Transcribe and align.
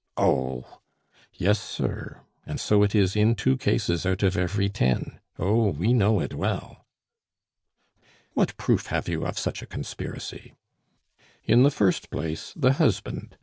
"Oh!" 0.17 0.81
"Yes, 1.33 1.59
sir, 1.61 2.21
and 2.43 2.59
so 2.59 2.81
it 2.81 2.95
is 2.95 3.15
in 3.15 3.35
two 3.35 3.55
cases 3.55 4.03
out 4.03 4.23
of 4.23 4.35
every 4.35 4.67
ten. 4.67 5.19
Oh! 5.37 5.69
we 5.69 5.93
know 5.93 6.19
it 6.19 6.33
well." 6.33 6.87
"What 8.33 8.57
proof 8.57 8.87
have 8.87 9.07
you 9.07 9.27
of 9.27 9.37
such 9.37 9.61
a 9.61 9.67
conspiracy?" 9.67 10.53
"In 11.45 11.61
the 11.61 11.69
first 11.69 12.09
place, 12.09 12.51
the 12.55 12.73
husband!" 12.73 13.37